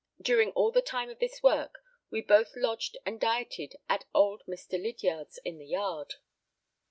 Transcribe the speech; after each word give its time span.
During 0.19 0.49
all 0.53 0.71
the 0.71 0.81
time 0.81 1.11
of 1.11 1.19
this 1.19 1.43
work, 1.43 1.83
we 2.09 2.21
both 2.23 2.55
lodged 2.55 2.97
and 3.05 3.19
dieted 3.21 3.75
at 3.87 4.05
old 4.15 4.41
Mr. 4.47 4.81
Lydiard's 4.81 5.37
in 5.45 5.59
the 5.59 5.67
yard. 5.67 6.15